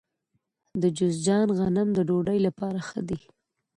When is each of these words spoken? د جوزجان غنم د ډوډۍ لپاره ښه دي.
د 0.81 0.83
جوزجان 0.97 1.47
غنم 1.57 1.87
د 1.93 1.99
ډوډۍ 2.09 2.39
لپاره 2.47 2.79
ښه 2.87 3.01
دي. 3.09 3.19